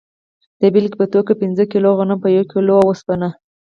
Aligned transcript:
د 0.61 0.63
بیلګې 0.73 0.97
په 0.99 1.05
توګه 1.13 1.31
پنځه 1.41 1.63
کیلو 1.71 1.89
غنم 1.99 2.19
په 2.23 2.29
یوه 2.35 2.45
کیلو 2.53 2.75
اوسپنه. 2.87 3.29